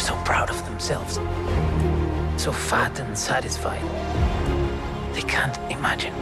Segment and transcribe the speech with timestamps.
[0.00, 1.14] so proud of themselves,
[2.42, 3.82] so fat and satisfied.
[5.14, 6.14] They can't imagine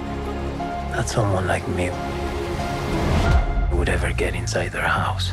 [0.90, 1.90] that someone like me
[3.76, 5.30] would ever get inside their house.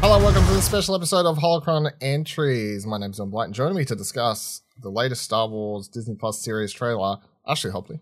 [0.00, 2.86] Hello, welcome to this special episode of Holocron Entries.
[2.86, 6.42] My name's John Blight, and joining me to discuss the latest Star Wars Disney Plus
[6.42, 8.00] series trailer, Ashley Hobley.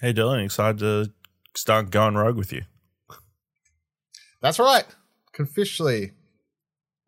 [0.00, 1.12] Hey Dylan, excited to
[1.54, 2.62] start going rogue with you.
[4.40, 4.86] That's right.
[5.32, 6.12] Can officially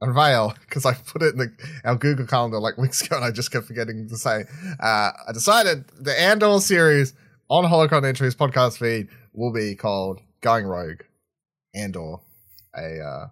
[0.03, 1.53] unveil because I put it in the,
[1.85, 4.45] our Google Calendar like weeks ago, and I just kept forgetting to say.
[4.81, 7.15] Uh, I decided the Andor series
[7.49, 11.01] on Holocron Entries podcast feed will be called Going Rogue
[11.75, 12.17] Andor,
[12.77, 13.27] a uh,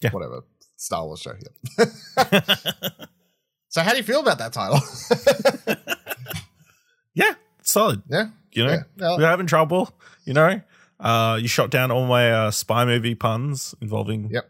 [0.00, 0.10] Yeah.
[0.10, 0.42] whatever
[0.76, 1.32] Star Wars show.
[1.78, 2.40] Yeah.
[3.68, 4.78] so, how do you feel about that title?
[7.14, 8.02] Yeah, solid.
[8.08, 9.16] yeah, You know, Yeah, yeah.
[9.16, 9.90] we're having trouble.
[10.24, 10.60] You know,
[11.00, 14.48] uh, you shot down all my uh, spy movie puns involving yep,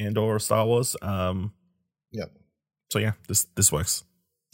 [0.00, 0.96] Andor or Star Wars.
[1.02, 1.52] Um,
[2.12, 2.30] yep.
[2.90, 4.04] so yeah, this this works.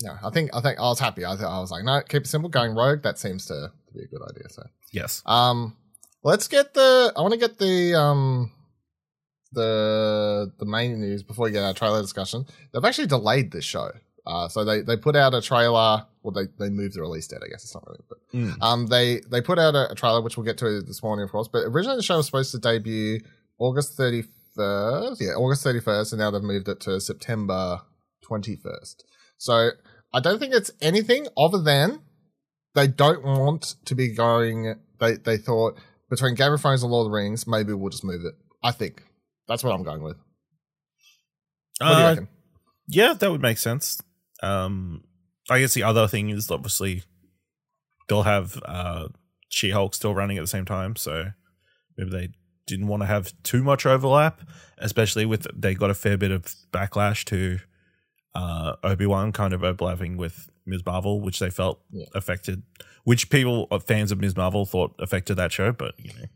[0.01, 1.25] Yeah, I think I think I was happy.
[1.25, 2.51] I, th- I was like, no, keep it simple.
[2.51, 3.03] Going rogue.
[3.03, 3.55] That seems to,
[3.87, 4.49] to be a good idea.
[4.51, 5.23] So, Yes.
[5.25, 5.75] um,
[6.23, 7.13] let's get the.
[7.17, 8.53] I want to get the um,
[9.53, 12.45] the the main news before we get our trailer discussion.
[12.73, 13.91] They've actually delayed this show.
[14.27, 16.05] Uh, so they they put out a trailer.
[16.23, 17.41] Well, they they moved the release date.
[17.45, 18.57] I guess it's not really, but Mm.
[18.61, 21.31] um, they they put out a, a trailer which we'll get to this morning, of
[21.31, 21.49] course.
[21.49, 23.21] But originally the show was supposed to debut
[23.59, 24.25] August thirty
[24.57, 25.21] first.
[25.21, 27.81] Yeah, August thirty first, and now they've moved it to September
[28.25, 29.05] twenty first.
[29.39, 29.71] So
[30.15, 32.01] I don't think it's anything other than
[32.75, 34.75] they don't want to be going.
[34.99, 35.79] They they thought
[36.11, 38.35] between Game of Thrones and Lord of the Rings, maybe we'll just move it.
[38.63, 39.03] I think
[39.49, 40.17] that's what I'm going with.
[41.79, 42.29] What do you Uh, reckon?
[42.89, 44.01] yeah, that would make sense.
[44.43, 45.05] Um,
[45.51, 47.03] I guess the other thing is obviously
[48.09, 49.09] they'll have uh,
[49.49, 51.27] She Hulk still running at the same time, so
[51.97, 52.29] maybe they
[52.67, 54.41] didn't want to have too much overlap,
[54.79, 57.59] especially with they got a fair bit of backlash to
[58.35, 60.85] uh, Obi Wan kind of overlapping with Ms.
[60.85, 62.07] Marvel, which they felt Yeah.
[62.15, 62.63] affected,
[63.05, 64.37] which people uh, fans of Ms.
[64.37, 66.27] Marvel thought affected that show, but you know.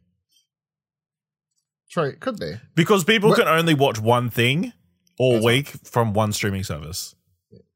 [1.90, 2.54] True, it could be.
[2.76, 4.72] because people What- can only watch one thing
[5.18, 5.52] all That's right.
[5.56, 7.14] week from one streaming service.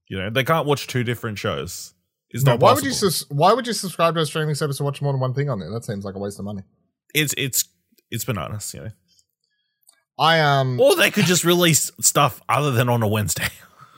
[0.08, 1.94] You know, they can't watch two different shows.
[2.30, 2.86] It's No, not why possible.
[2.86, 5.20] would you sus- why would you subscribe to a streaming service to watch more than
[5.20, 5.70] one thing on there?
[5.70, 6.62] That seems like a waste of money.
[7.14, 7.64] it's it's
[8.10, 8.90] it's bananas, you know.
[10.18, 13.48] I um Or they could just release stuff other than on a Wednesday.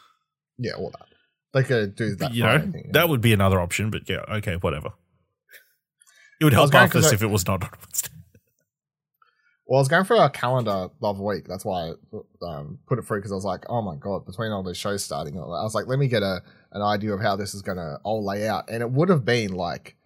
[0.58, 1.06] yeah, all that.
[1.52, 2.34] They could do that.
[2.34, 2.90] you know, anything, yeah.
[2.92, 3.90] that would be another option.
[3.90, 4.90] But yeah, okay, whatever.
[6.40, 8.10] It would help going this I- if it was not on Wednesday.
[9.68, 11.48] Well, I was going through our calendar of the other week.
[11.48, 14.52] That's why I um, put it through because I was like, oh my god, between
[14.52, 16.40] all these shows starting, I was like, let me get a
[16.70, 18.70] an idea of how this is gonna all lay out.
[18.70, 19.96] And it would have been like,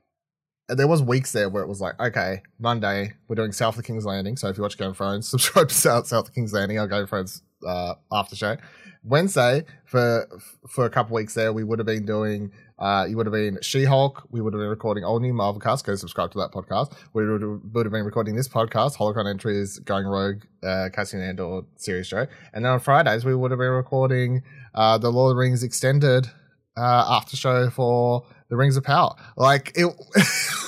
[0.76, 4.04] there was weeks there where it was like, okay, Monday we're doing South of King's
[4.04, 4.36] Landing.
[4.36, 6.78] So if you watch Game of Thrones, subscribe to South South of King's Landing.
[6.78, 8.56] Our Game of Thrones uh, after show.
[9.02, 10.28] Wednesday for
[10.68, 12.52] for a couple weeks there, we would have been doing.
[12.78, 14.26] Uh, you would have been She Hulk.
[14.30, 15.84] We would have been recording all new Marvel cast.
[15.84, 16.94] Go subscribe to that podcast.
[17.12, 21.20] We would have, would have been recording this podcast, Holocron Entries, Going Rogue, uh, Cassian
[21.20, 22.26] Andor series show.
[22.54, 24.42] And then on Fridays, we would have been recording
[24.74, 26.28] uh, the Lord of the Rings extended
[26.74, 29.14] uh, after show for the Rings of Power.
[29.36, 29.86] Like it,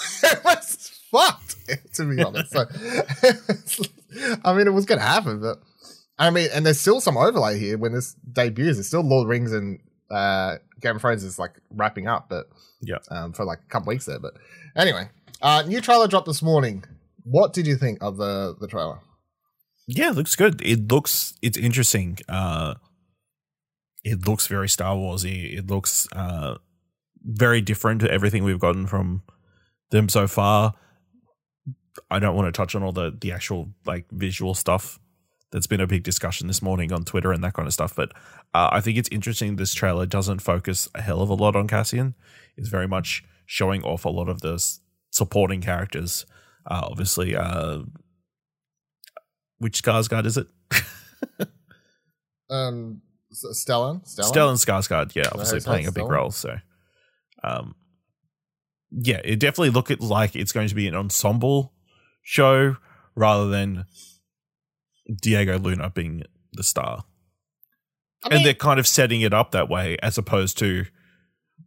[1.12, 1.56] fucked,
[1.94, 2.50] to be honest.
[2.52, 2.64] So,
[4.44, 5.58] I mean, it was going to happen, but
[6.18, 8.78] I mean, and there's still some overlay here when this debuts.
[8.78, 9.78] It's still Lord of the Rings and
[10.10, 12.48] uh, Game of Thrones is like wrapping up, but
[12.80, 12.98] Yeah.
[13.10, 14.18] um, for like a couple weeks there.
[14.18, 14.34] But
[14.76, 15.08] anyway,
[15.40, 16.84] uh, new trailer dropped this morning.
[17.24, 18.98] What did you think of the the trailer?
[19.88, 20.60] Yeah, it looks good.
[20.62, 22.18] It looks it's interesting.
[22.28, 22.74] Uh
[24.04, 25.56] it looks very Star Warsy.
[25.56, 26.56] It looks uh
[27.24, 29.22] very different to everything we've gotten from
[29.90, 30.74] them so far.
[32.10, 34.98] I don't want to touch on all the the actual like visual stuff
[35.50, 38.12] that's been a big discussion this morning on Twitter and that kind of stuff, but
[38.54, 41.68] uh, I think it's interesting this trailer doesn't focus a hell of a lot on
[41.68, 42.14] Cassian.
[42.56, 44.62] It's very much showing off a lot of the
[45.10, 46.24] supporting characters.
[46.66, 47.80] Uh, obviously, uh,
[49.58, 50.46] which Skarsgård is it?
[52.52, 53.00] Um,
[53.32, 56.10] Stellan, Stellan, Stellan Skarsgård, yeah, obviously playing a big Stellan?
[56.10, 56.30] role.
[56.30, 56.58] So,
[57.42, 57.74] um,
[58.90, 61.72] yeah, it definitely look like it's going to be an ensemble
[62.22, 62.76] show
[63.14, 63.84] rather than
[65.20, 66.22] Diego Luna being
[66.52, 67.04] the star.
[68.24, 70.86] I and they're kind of setting it up that way as opposed to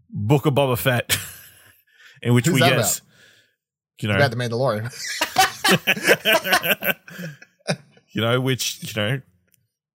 [0.09, 1.17] Book of Boba Fett,
[2.21, 3.01] in which Who's we that get, about?
[3.99, 4.91] you know, about the Mandalorian.
[8.11, 9.21] you know, which you know,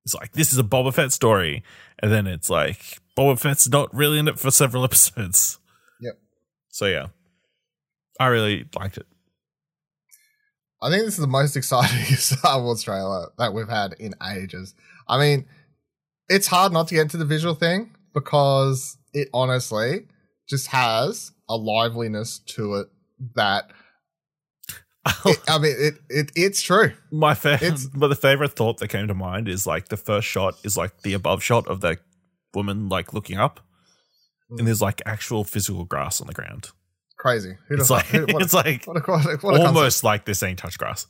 [0.04, 1.62] it's like this is a Boba Fett story,
[2.00, 5.58] and then it's like Boba Fett's not really in it for several episodes.
[6.00, 6.18] Yep.
[6.68, 7.06] So yeah,
[8.18, 9.06] I really liked it.
[10.82, 14.75] I think this is the most exciting Star Wars trailer that we've had in ages.
[15.09, 15.47] I mean,
[16.29, 20.06] it's hard not to get into the visual thing because it honestly
[20.49, 22.88] just has a liveliness to it
[23.35, 23.71] that
[25.27, 26.93] it, I mean it, it it's true.
[27.11, 30.27] My fa- It's- but the favorite thought that came to mind is like the first
[30.29, 31.99] shot is like the above shot of the
[32.55, 33.61] woman like looking up,
[34.53, 34.59] Mm.
[34.59, 36.71] and there's like actual physical grass on the ground.
[37.20, 37.55] Crazy.
[37.69, 40.25] Who It's like who- what it's like what a, what a, what a almost like
[40.25, 41.06] this ain't touch grass.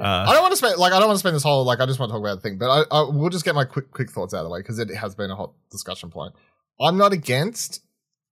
[0.00, 1.78] I Uh, don't want to spend like I don't want to spend this whole like
[1.80, 3.64] I just want to talk about the thing, but I, I we'll just get my
[3.64, 6.32] quick quick thoughts out of the way because it has been a hot discussion point.
[6.80, 7.80] I'm not against.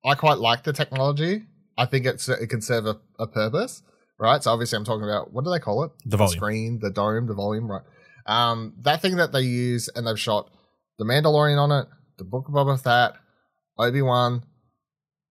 [0.05, 1.43] I quite like the technology.
[1.79, 3.83] I think it's it can serve a, a purpose,
[4.19, 4.43] right?
[4.43, 5.93] So obviously, I'm talking about what do they call it?
[6.07, 6.37] The volume.
[6.37, 7.83] screen, the dome, the volume, right?
[8.27, 10.51] Um, that thing that they use and they've shot
[10.99, 11.87] the Mandalorian on it,
[12.19, 13.13] the Book of Boba Fett,
[13.79, 14.43] Obi Wan,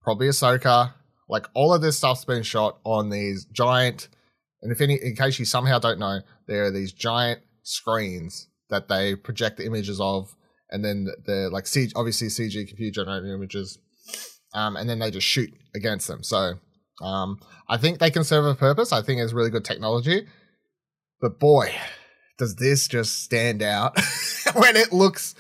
[0.04, 0.94] probably Ahsoka.
[1.30, 4.10] Like all of this stuff's been shot on these giant.
[4.62, 8.88] And if any, in case you somehow don't know, there are these giant screens that
[8.88, 10.36] they project the images of,
[10.72, 13.78] and then they're like CG, obviously CG computer generated images,
[14.54, 16.24] um, and then they just shoot against them.
[16.24, 16.54] So
[17.02, 18.92] um, I think they can serve a purpose.
[18.92, 20.28] I think it's really good technology,
[21.22, 21.74] but boy,
[22.38, 23.98] does this just stand out
[24.56, 25.36] when it looks.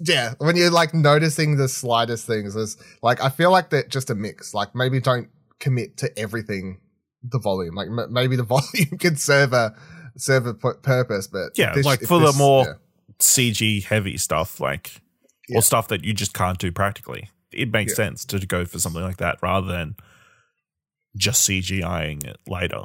[0.00, 4.10] Yeah, when you're like noticing the slightest things, there's like I feel like they're just
[4.10, 4.54] a mix.
[4.54, 5.28] Like maybe don't
[5.60, 6.80] commit to everything
[7.22, 7.74] the volume.
[7.74, 9.74] Like m- maybe the volume can serve a
[10.16, 12.72] serve a purpose, but Yeah, this- like for the more- yeah.
[13.18, 15.00] CG heavy stuff, like
[15.48, 15.58] Yeah.
[15.58, 17.30] or stuff that you just can't do practically.
[17.52, 18.06] It makes Yeah.
[18.06, 19.94] sense to go for something like that rather than
[21.16, 22.84] just CGIing it later.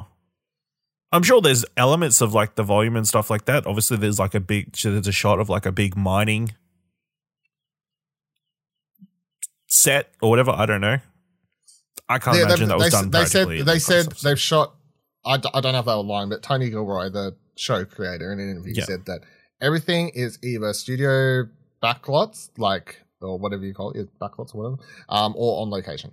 [1.10, 3.66] I'm sure there's elements of like the volume and stuff like that.
[3.66, 6.54] Obviously, there's like a big there's a shot of like a big mining
[9.68, 10.50] set or whatever.
[10.50, 10.98] I don't know.
[12.08, 13.10] I can't Yeah, imagine that was done.
[13.10, 14.22] they said they said concept.
[14.22, 14.74] they've shot.
[15.26, 18.32] I, d- I don't know if they were lying, but Tony Gilroy, the show creator,
[18.32, 18.84] in an interview Yeah.
[18.84, 19.20] said that
[19.60, 21.44] everything is either studio
[21.82, 26.12] backlots, like or whatever you call it, backlots or whatever, um, or on location.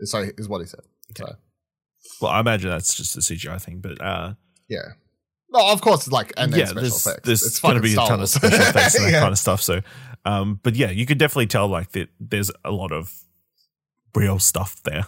[0.00, 0.80] So is what he said.
[1.16, 1.26] So
[2.20, 4.34] Well, I imagine that's just a CGI thing, but uh,
[4.68, 4.92] yeah.
[5.50, 7.26] No, of course, like and then yeah, special there's, effects.
[7.26, 9.20] there's it's going to be a ton of special effects and that Yeah.
[9.20, 9.60] kind of stuff.
[9.62, 9.82] So,
[10.24, 13.12] um, but yeah, you could definitely tell like that there's a lot of
[14.14, 15.06] real stuff there.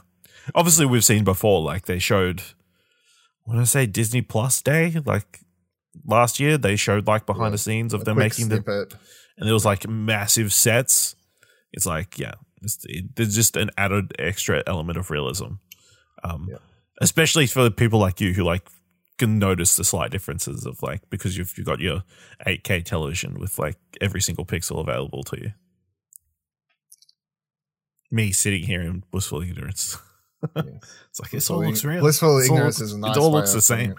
[0.54, 2.42] Obviously, we've seen before, like they showed,
[3.44, 5.40] When I say, Disney Plus Day, like
[6.06, 8.88] last year, they showed like behind Yeah, the scenes of them making the,
[9.36, 11.16] and there was like massive sets.
[11.72, 15.54] It's like, yeah, it's, it, there's just an added extra element of realism.
[16.22, 16.58] Um, Yeah.
[17.00, 18.66] especially for people like you who like
[19.18, 22.02] can notice the slight differences of like because you've you've got your
[22.46, 25.52] 8K television with like every single pixel available to you.
[28.10, 29.98] Me sitting here in blissful ignorance.
[30.56, 32.00] it's like this all looks real.
[32.00, 33.94] Blissful all ignorance is a nice It all looks the same.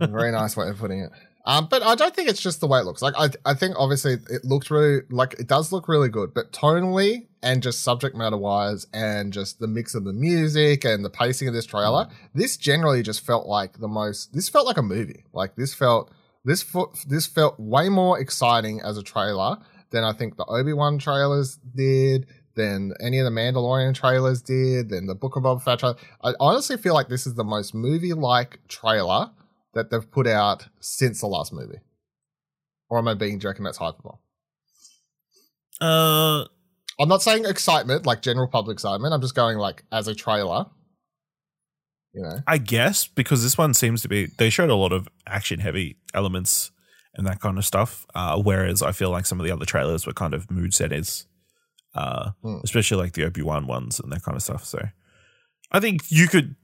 [0.00, 1.10] Very nice way of putting it.
[1.48, 3.00] Um, but I don't think it's just the way it looks.
[3.00, 6.52] Like I, I think obviously it looks really like it does look really good, but
[6.52, 11.08] tonally and just subject matter wise, and just the mix of the music and the
[11.08, 14.34] pacing of this trailer, this generally just felt like the most.
[14.34, 15.24] This felt like a movie.
[15.32, 16.12] Like this felt
[16.44, 19.56] this fo- this felt way more exciting as a trailer
[19.90, 22.26] than I think the Obi Wan trailers did.
[22.56, 25.96] Than any of the Mandalorian trailers did, than the Book of Boba Fett trailer.
[26.24, 29.30] I honestly feel like this is the most movie-like trailer
[29.78, 31.78] that they've put out since the last movie.
[32.90, 34.16] Or am I being, joking that's hyperbole?
[35.80, 36.44] Uh,
[37.00, 39.14] I'm not saying excitement, like general public excitement.
[39.14, 40.66] I'm just going like as a trailer.
[42.14, 42.38] You know?
[42.46, 45.98] I guess because this one seems to be they showed a lot of action heavy
[46.14, 46.72] elements
[47.14, 48.06] and that kind of stuff.
[48.14, 51.26] Uh, whereas I feel like some of the other trailers were kind of mood setters,
[51.94, 52.56] uh, Hmm.
[52.64, 54.64] especially like the Obi Wan ones and that kind of stuff.
[54.64, 54.88] So
[55.70, 56.56] I think you could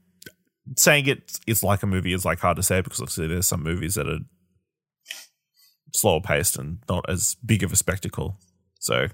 [0.75, 3.95] saying it's like a movie is like hard to say because obviously there's some movies
[3.95, 4.19] that are
[5.93, 8.37] slower paced and not as big of a spectacle.
[8.79, 9.07] So,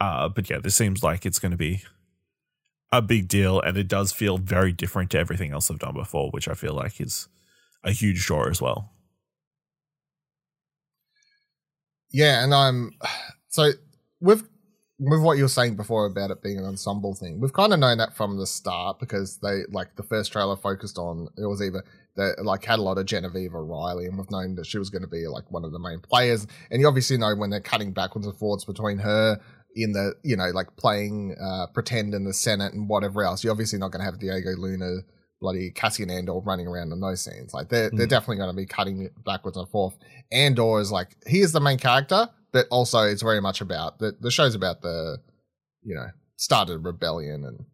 [0.00, 1.82] uh, but yeah, this seems like it's going to be
[2.92, 6.30] a big deal, and it does feel very different to everything else I've done before,
[6.30, 7.28] which I feel like is
[7.82, 8.92] a huge draw as well.
[12.10, 12.92] Yeah, and I'm
[13.48, 13.72] so
[14.20, 14.48] with
[14.98, 17.78] with what you were saying before about it being an ensemble thing, we've kind of
[17.78, 21.60] known that from the start because they like the first trailer focused on it was
[21.60, 21.84] either
[22.16, 25.02] they like had a lot of Genevieve O'Reilly, and we've known that she was going
[25.02, 26.46] to be like one of the main players.
[26.70, 29.38] And you obviously know when they're cutting backwards and forwards between her
[29.74, 33.44] in the you know like playing uh, pretend in the Senate and whatever else.
[33.44, 35.00] You're obviously not going to have Diego Luna,
[35.42, 37.52] bloody Cassian Andor running around in those scenes.
[37.52, 38.10] Like they're they're Mm.
[38.10, 39.98] definitely going to be cutting backwards and forth.
[40.32, 44.16] Andor is like he is the main character, but also it's very much about the
[44.18, 45.18] the show's about the
[45.82, 47.66] you know started rebellion and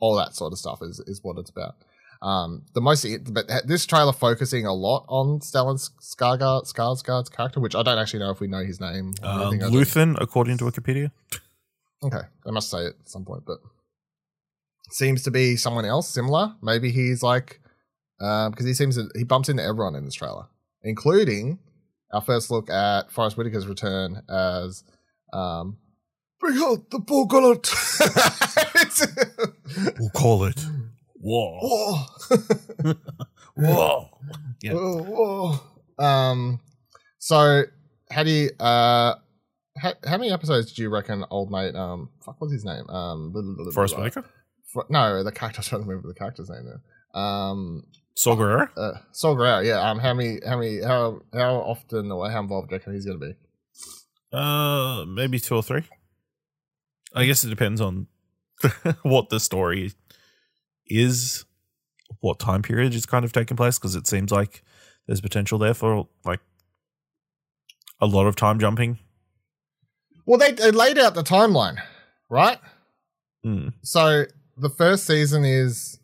[0.00, 1.74] all that sort of stuff is is what it's about.
[2.22, 7.74] Um, the most, but this trailer focusing a lot on Stellan Skarsgård, Skarsgård's character, which
[7.74, 9.14] I don't actually know if we know his name.
[9.22, 11.10] Uh, Luthen, according to Wikipedia.
[12.02, 13.58] Okay, I must say it at some point, but
[14.90, 16.54] seems to be someone else similar.
[16.62, 17.58] Maybe he's like,
[18.18, 20.46] because um, he seems to, he bumps into everyone in this trailer,
[20.82, 21.58] including
[22.12, 24.84] our first look at Forest Whitaker's return as
[25.32, 25.78] um,
[26.40, 27.68] bring out the Borgullet.
[29.98, 30.64] we'll call it
[31.20, 31.58] Whoa.
[31.60, 32.94] Whoa.
[33.54, 34.08] whoa.
[34.62, 34.72] Yeah.
[34.72, 35.02] Whoa,
[35.98, 36.04] whoa.
[36.04, 36.60] Um,
[37.18, 37.64] so
[38.10, 39.16] how do you, uh,
[39.76, 42.88] how, how many episodes do you reckon old mate, um, fuck, what's his name?
[42.88, 44.24] Um, Forest Whitaker?
[44.88, 47.20] no, the character, I'm trying to remember the character's name now.
[47.20, 47.84] Um,
[48.20, 48.68] Saw Gerrera?
[48.76, 49.80] Uh, yeah.
[49.80, 53.06] Um, how many, how many, how, how often or how involved do you reckon he's
[53.06, 53.34] going to be?
[54.30, 55.84] Uh, maybe two or three.
[57.14, 58.08] I guess it depends on
[59.04, 59.94] what the story
[60.86, 61.46] is
[62.20, 64.64] what time period is kind of taking place because it seems like
[65.06, 66.40] there's potential there for like
[68.02, 68.98] a lot of time jumping.
[70.26, 71.78] Well, they, they laid out the timeline,
[72.28, 72.58] right?
[73.46, 73.72] Mm.
[73.82, 74.26] So
[74.58, 75.99] the first season is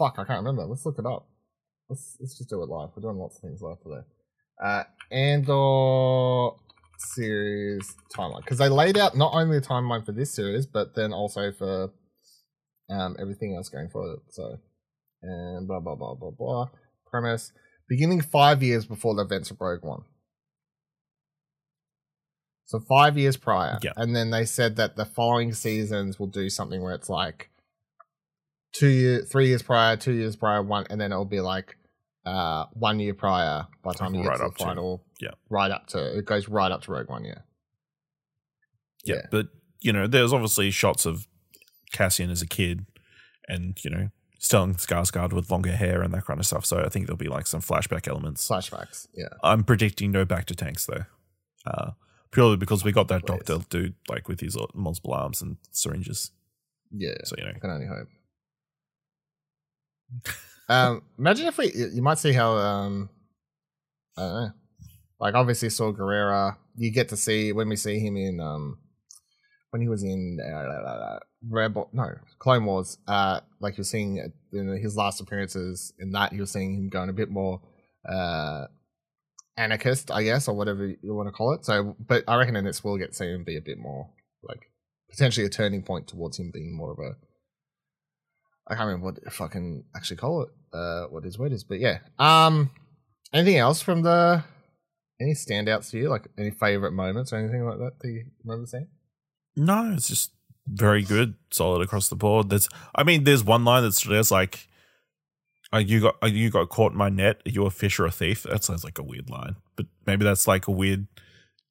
[0.00, 0.14] fuck.
[0.18, 0.64] I can't remember.
[0.64, 1.28] Let's look it up.
[1.88, 2.90] Let's let's just do it live.
[2.96, 4.06] We're doing lots of things live today.
[4.62, 6.56] Uh, Andor
[6.98, 11.12] series timeline because they laid out not only the timeline for this series, but then
[11.12, 11.90] also for
[12.90, 14.20] um, everything else going forward.
[14.30, 14.58] So,
[15.22, 16.68] and blah blah blah blah blah.
[17.06, 17.52] Premise:
[17.88, 20.02] beginning five years before the events of Rogue One.
[22.66, 23.92] So five years prior, yeah.
[23.96, 27.49] and then they said that the following seasons will do something where it's like
[28.72, 31.76] two years, three years prior, two years prior, one, and then it'll be like
[32.26, 34.98] uh one year prior by the time you get right to the final.
[35.18, 37.24] To, yeah, right up to it goes right up to Rogue One.
[37.24, 37.38] Yeah.
[39.04, 39.22] yeah, yeah.
[39.30, 39.48] But
[39.80, 41.26] you know, there's obviously shots of
[41.92, 42.86] Cassian as a kid,
[43.48, 44.08] and you know,
[44.40, 46.64] Stellan Skarsgård with longer hair and that kind of stuff.
[46.64, 48.48] So I think there'll be like some flashback elements.
[48.48, 49.28] Flashbacks, yeah.
[49.42, 51.04] I'm predicting no bacta tanks though,
[51.66, 51.90] uh,
[52.30, 53.44] purely because we got that Please.
[53.44, 56.30] doctor dude like with his multiple arms and syringes.
[56.92, 58.08] Yeah, so you know, I can only hope.
[60.68, 63.10] Um, imagine if we, you might see how, um,
[64.16, 64.50] I don't know,
[65.18, 66.56] like obviously Saw Gerrera.
[66.76, 68.78] You get to see when we see him in um
[69.70, 74.16] when he was in uh, Rebel, no, Clone Wars, uh, like you're seeing
[74.52, 77.60] in his last appearances in that, you're seeing him going a bit more
[78.08, 78.66] uh,
[79.56, 81.64] anarchist, I guess, or whatever you want to call it.
[81.64, 84.10] So, but I reckon in this we'll get see him be a bit more
[84.42, 84.60] like
[85.08, 87.16] potentially a turning point towards him being more of a.
[88.70, 91.64] I can't remember what if I can actually call it, uh, what his word is,
[91.64, 91.98] but yeah.
[92.18, 92.70] Um,
[93.32, 94.44] anything else from the
[95.20, 98.66] any standouts to you, like any favorite moments or anything like that that you remember
[98.66, 98.88] seeing?
[99.56, 100.32] No, it's just
[100.66, 102.48] very good, solid across the board.
[102.48, 104.68] There's, I mean, there's one line that's just like,
[105.72, 107.42] oh, "You got, oh, you got caught in my net.
[107.46, 110.24] Are you a fish or a thief?" That sounds like a weird line, but maybe
[110.24, 111.06] that's like a weird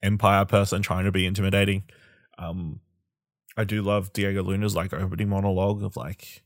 [0.04, 1.84] Empire person trying to be intimidating.
[2.38, 2.82] Um,
[3.58, 6.44] I do love Diego Luna's like opening monologue of like,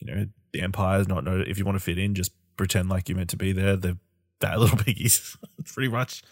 [0.00, 2.88] you know, the Empire is not know if you want to fit in, just pretend
[2.88, 3.76] like you're meant to be there.
[3.76, 3.98] They're
[4.40, 6.22] that little piggies, pretty much.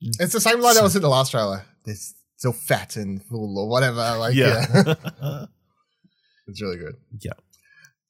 [0.00, 1.64] It's the same line that was in the last trailer.
[1.84, 1.96] They're
[2.36, 4.16] still fat and full or whatever.
[4.16, 4.64] Like, yeah.
[4.72, 4.94] yeah.
[6.46, 6.94] it's really good.
[7.20, 7.32] Yeah.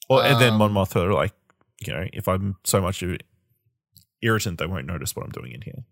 [0.08, 1.32] Well, and then Mon um, Mothma, like,
[1.80, 3.16] you know, if I'm so much of
[4.22, 5.84] irritant, they won't notice what I'm doing in here.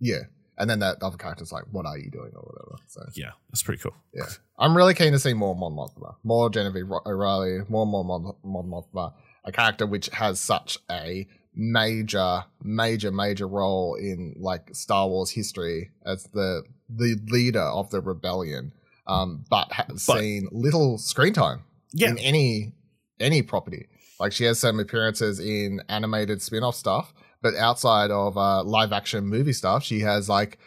[0.00, 0.22] Yeah.
[0.58, 2.82] And then that other character's like, what are you doing or whatever.
[2.88, 3.94] So Yeah, that's pretty cool.
[4.12, 4.26] Yeah.
[4.58, 8.66] I'm really keen to see more Mon Mothma, more Genevieve O'Reilly, more more Mon, Mon
[8.66, 9.12] Mothma,
[9.44, 15.90] a character which has such a major, major, major role in like Star Wars history
[16.04, 18.72] as the the leader of the rebellion,
[19.06, 21.62] um, but has but, seen little screen time
[21.92, 22.10] yeah.
[22.10, 22.72] in any
[23.20, 23.86] any property.
[24.18, 29.26] Like she has some appearances in animated spin-off stuff, but outside of uh, live action
[29.26, 30.58] movie stuff, she has like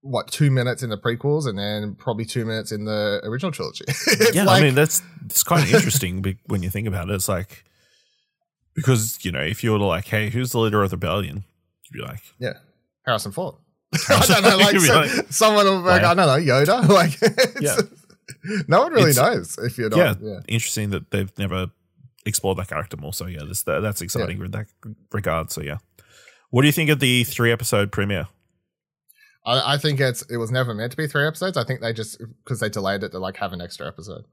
[0.00, 3.84] what two minutes in the prequels and then probably two minutes in the original trilogy.
[4.32, 7.14] yeah, like, I mean that's it's kind of interesting when you think about it.
[7.14, 7.64] It's like
[8.74, 11.44] because you know if you were like, hey, who's the leader of the rebellion?
[11.90, 12.54] You'd be like, yeah,
[13.04, 13.56] Harrison Ford.
[14.08, 16.88] I don't know, like, so, like someone will be like, I don't know, Yoda.
[16.88, 17.18] Like,
[17.60, 17.76] yeah.
[18.68, 19.98] no one really it's, knows if you're not.
[19.98, 21.68] Yeah, yeah, interesting that they've never
[22.26, 23.12] explored that character more.
[23.12, 24.44] So yeah, this, that, that's exciting yeah.
[24.46, 24.66] in that
[25.12, 25.52] regard.
[25.52, 25.78] So yeah,
[26.50, 28.28] what do you think of the three episode premiere?
[29.44, 31.56] I, I think it's it was never meant to be three episodes.
[31.56, 34.24] I think they just because they delayed it to like have an extra episode.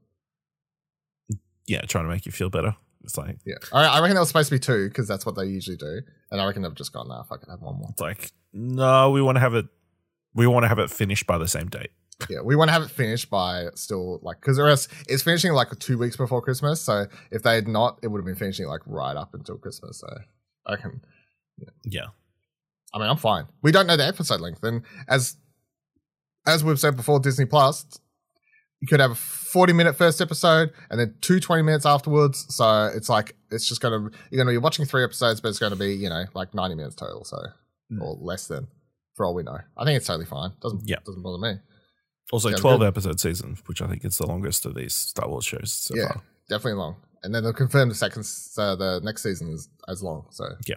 [1.66, 2.76] Yeah, trying to make you feel better.
[3.04, 5.36] It's like yeah, I, I reckon it was supposed to be two because that's what
[5.36, 7.76] they usually do, and I reckon they've just gone, nah, if I can have one
[7.78, 7.88] more.
[7.90, 9.66] It's like no, we want to have it.
[10.34, 11.90] We want to have it finished by the same date.
[12.30, 15.76] yeah, we want to have it finished by still like because else it's finishing like
[15.78, 16.80] two weeks before Christmas.
[16.80, 19.98] So if they had not, it would have been finishing like right up until Christmas.
[19.98, 20.08] So
[20.66, 21.00] I can,
[21.84, 22.06] Yeah.
[22.92, 23.46] I mean, I'm fine.
[23.62, 25.36] We don't know the episode length, and as
[26.46, 27.86] as we've said before, Disney Plus,
[28.80, 32.44] you could have a 40 minute first episode and then two 20 minutes afterwards.
[32.54, 35.76] So it's like it's just gonna you're gonna be watching three episodes, but it's gonna
[35.76, 37.38] be you know like 90 minutes total, so
[37.92, 38.00] Mm.
[38.00, 38.66] or less than
[39.14, 39.58] for all we know.
[39.76, 40.52] I think it's totally fine.
[40.62, 40.96] Doesn't Yeah.
[41.04, 41.60] doesn't bother me.
[42.32, 42.86] Also, Sounds 12 good.
[42.88, 46.08] episode season, which I think is the longest of these Star Wars shows so yeah,
[46.08, 46.22] far.
[46.48, 46.96] definitely long.
[47.22, 50.26] And then they'll confirm the second, uh, the next season is as long.
[50.30, 50.76] So Yeah.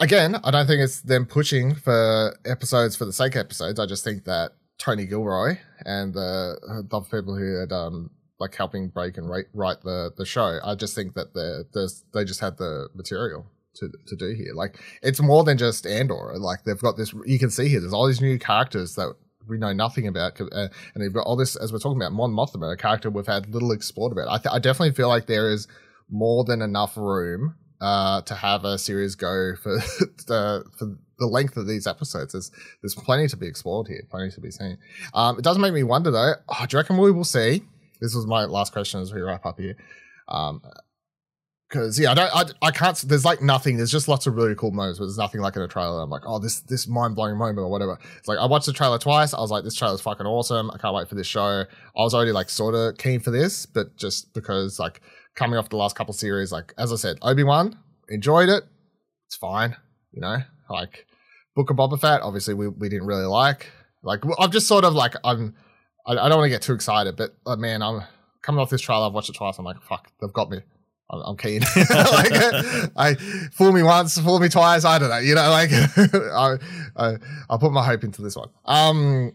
[0.00, 3.78] Again, I don't think it's them pushing for episodes for the sake of episodes.
[3.78, 6.58] I just think that Tony Gilroy and the
[6.88, 8.10] the other people who had um
[8.40, 11.92] like helping break and write, write the the show, I just think that the the
[12.12, 13.46] they just had the material
[13.76, 14.54] to to do here.
[14.54, 16.34] Like it's more than just Andor.
[16.38, 17.14] Like they've got this.
[17.24, 17.80] You can see here.
[17.80, 19.14] There's all these new characters that
[19.46, 22.32] we know nothing about, uh, and they've got all this as we're talking about Mon
[22.32, 24.28] Mothma, a character we've had little explored about.
[24.28, 25.68] I, th- I definitely feel like there is
[26.08, 29.76] more than enough room uh, to have a series go for
[30.26, 32.32] the for the length of these episodes.
[32.32, 32.50] There's
[32.80, 34.78] there's plenty to be explored here, plenty to be seen.
[35.12, 36.32] Um, it does make me wonder though.
[36.48, 37.62] Oh, do you reckon we will see?
[38.00, 39.76] This was my last question as we wrap up here.
[40.28, 40.62] Um,
[41.68, 42.96] because yeah, I don't, I, I can't.
[42.96, 43.76] There's like nothing.
[43.76, 46.02] There's just lots of really cool moments, but there's nothing like in a trailer.
[46.02, 47.98] I'm like, oh, this this mind blowing moment or whatever.
[48.18, 49.34] It's like I watched the trailer twice.
[49.34, 50.70] I was like, this trailer's fucking awesome.
[50.70, 51.64] I can't wait for this show.
[51.64, 51.66] I
[52.02, 55.00] was already like sort of keen for this, but just because like
[55.34, 58.64] coming off the last couple series, like as I said, Obi Wan enjoyed it.
[59.26, 59.76] It's fine,
[60.12, 60.38] you know.
[60.70, 61.06] Like
[61.54, 63.70] Book of Boba Fett, obviously we we didn't really like.
[64.02, 65.54] Like I'm just sort of like I'm.
[66.06, 68.02] I, I don't want to get too excited, but uh, man, I'm
[68.42, 69.06] coming off this trailer.
[69.06, 69.58] I've watched it twice.
[69.58, 70.60] I'm like, fuck, they've got me.
[71.10, 71.60] I'm, I'm keen.
[71.76, 72.32] like,
[72.96, 73.14] I
[73.52, 74.84] fool me once, fool me twice.
[74.84, 75.18] I don't know.
[75.18, 76.58] You know, like I,
[76.96, 77.16] I,
[77.48, 78.50] I'll put my hope into this one.
[78.64, 79.32] Um,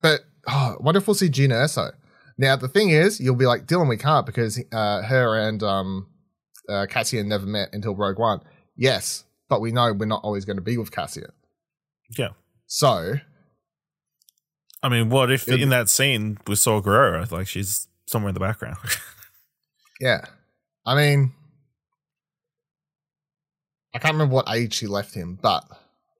[0.00, 1.92] but oh, I wonder if we'll see Jyn Erso.
[2.38, 6.06] Now the thing is, you'll be like Dylan, we can't because uh, her and um,
[6.68, 8.40] uh, Cassian never met until Rogue One.
[8.76, 11.32] Yes, but we know we're not always going to be with Cassian.
[12.16, 12.30] Yeah.
[12.66, 13.14] So
[14.82, 18.40] I mean, what if in that scene we saw Gerrera, like she's somewhere in the
[18.40, 18.76] background?
[20.00, 20.26] Yeah.
[20.84, 21.32] I mean,
[23.94, 25.64] I can't remember what age she left him, but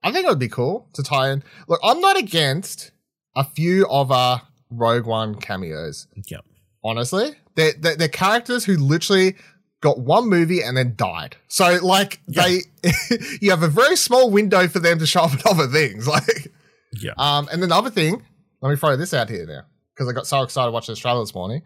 [0.03, 1.43] I think it would be cool to tie in.
[1.67, 2.91] Look, I'm not against
[3.35, 6.37] a few of our Rogue One cameos, yeah.
[6.83, 7.31] honestly.
[7.55, 9.35] They're, they're, they're characters who literally
[9.81, 11.35] got one movie and then died.
[11.47, 12.61] So, like, they,
[13.41, 16.07] you have a very small window for them to show up in other things.
[16.07, 16.51] Like,
[16.93, 17.11] Yeah.
[17.17, 18.23] um, and then the other thing,
[18.61, 19.61] let me throw this out here now
[19.93, 21.61] because I got so excited watching this trailer this morning.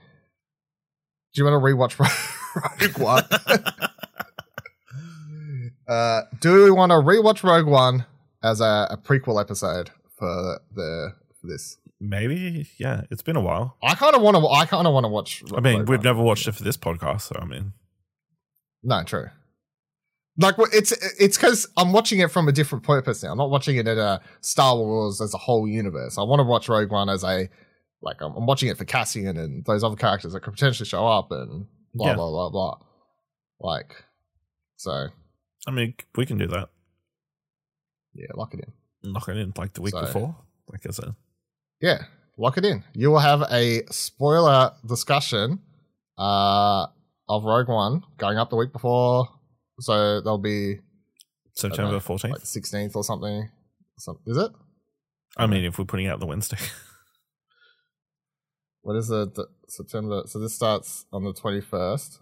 [1.34, 1.98] Do you want to rewatch
[2.82, 3.24] Rogue One?
[5.88, 8.06] uh, do we want to rewatch Rogue One
[8.44, 11.78] as a, a prequel episode for the for this?
[12.04, 12.68] Maybe.
[12.80, 13.04] Yeah.
[13.12, 13.78] It's been a while.
[13.84, 14.48] I kind of want to.
[14.48, 15.44] I kind of want to watch.
[15.56, 16.04] I mean, Rogue we've One.
[16.04, 17.74] never watched it for this podcast, so I mean,
[18.84, 19.28] No, true.
[20.38, 23.32] Like well, it's it's because I'm watching it from a different purpose now.
[23.34, 26.18] I'm not watching it at a Star Wars as a whole universe.
[26.18, 27.48] I want to watch Rogue One as a
[28.02, 31.06] like I'm, I'm watching it for Cassian and those other characters that could potentially show
[31.06, 32.16] up and blah Yeah.
[32.16, 32.78] blah blah blah.
[33.60, 34.04] Like,
[34.78, 35.10] so
[35.68, 36.70] I mean, we can do that.
[38.16, 38.62] yeah, lock it
[39.04, 39.12] in.
[39.12, 40.36] Knock it in like the week So- before.
[40.72, 41.14] Like I said.
[41.82, 42.04] Yeah,
[42.38, 42.84] lock it in.
[42.94, 45.60] You will have a spoiler discussion
[46.18, 46.88] uh,
[47.28, 49.28] of Rogue One going up the week before.
[49.80, 50.80] So there'll be
[51.54, 52.30] September know, 14th.
[52.30, 53.50] like 16th or something.
[53.98, 54.52] Some, is it?
[55.38, 56.58] I mean, if we're putting out the Wednesday.
[58.84, 59.36] What is it?
[59.36, 60.24] The- September.
[60.26, 62.18] So this starts on the 21st.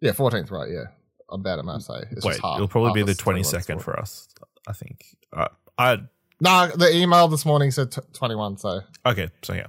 [0.00, 0.68] Yeah, 14th, right?
[0.70, 0.86] Yeah.
[1.30, 1.88] I'm bad at maths.
[1.90, 2.02] eh?
[2.10, 2.56] It's Wait, half.
[2.56, 4.28] it'll probably be the 22nd for us,
[4.68, 5.04] I think.
[5.32, 5.98] Uh, I
[6.40, 8.58] No, the email this morning said t- 21.
[8.58, 9.66] So Okay, so yeah.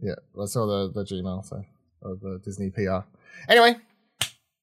[0.00, 1.44] yeah, I saw the, the Gmail.
[1.44, 1.62] So
[2.02, 3.00] of the Disney PR.
[3.48, 3.76] Anyway,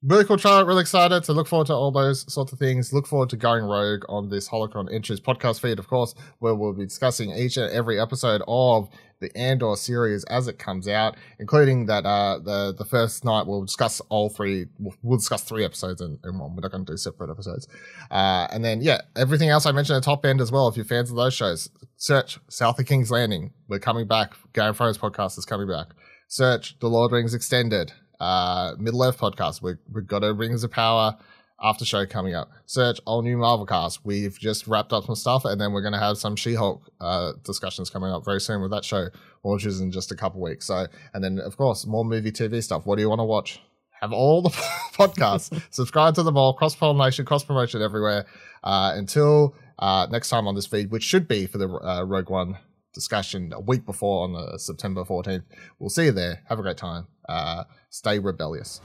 [0.03, 0.65] really cool trailer.
[0.65, 2.93] Really excited to look forward to all those sorts of things.
[2.93, 6.73] Look forward to going rogue on this Holocron Entries podcast feed, of course, where we'll
[6.73, 8.89] be discussing each and every episode of
[9.21, 13.63] the Andor series as it comes out, including that uh the the first night we'll
[13.63, 14.65] discuss all three.
[14.79, 16.55] We'll, we'll discuss three episodes in, in one.
[16.55, 17.67] We're not going to do separate episodes.
[18.11, 20.67] Uh, and then yeah, everything else I mentioned at the top end as well.
[20.67, 23.53] If you're fans of those shows, search South of King's Landing.
[23.69, 24.33] We're coming back.
[24.53, 25.87] Game Thrones podcast is coming back.
[26.27, 27.93] Search The Lord Rings Extended.
[28.23, 29.61] Uh, Middle Earth podcast.
[29.61, 31.17] We, we've got a Rings of Power
[31.61, 32.49] after show coming up.
[32.65, 34.05] Search all new Marvel cast.
[34.05, 37.33] We've just wrapped up some stuff, and then we're going to have some She-Hulk uh,
[37.43, 39.07] discussions coming up very soon with that show,
[39.43, 40.67] launches in just a couple weeks.
[40.67, 42.85] So, and then of course more movie TV stuff.
[42.85, 43.61] What do you want to watch?
[43.99, 44.49] Have all the
[44.93, 45.61] podcasts.
[45.71, 46.53] Subscribe to them all.
[46.53, 48.25] Cross pollination, cross promotion everywhere.
[48.63, 52.29] Uh, until uh, next time on this feed, which should be for the uh, Rogue
[52.29, 52.57] One
[52.93, 55.43] discussion a week before on the September 14th.
[55.79, 56.41] We'll see you there.
[56.47, 57.07] Have a great time.
[57.27, 58.81] Uh, stay rebellious.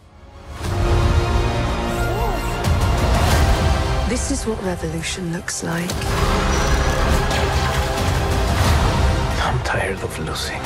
[4.09, 5.91] This is what revolution looks like.
[9.45, 10.61] I'm tired of losing.